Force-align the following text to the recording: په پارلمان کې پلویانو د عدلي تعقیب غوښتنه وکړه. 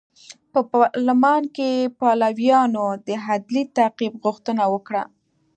په 0.51 0.59
پارلمان 0.71 1.43
کې 1.55 1.69
پلویانو 1.99 2.85
د 3.07 3.09
عدلي 3.27 3.63
تعقیب 3.77 4.13
غوښتنه 4.23 4.63
وکړه. 4.73 5.03